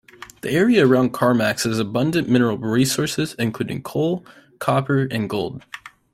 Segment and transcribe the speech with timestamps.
[0.41, 4.25] The area around Carmacks has abundant mineral resources, including coal,
[4.57, 5.63] copper, and gold.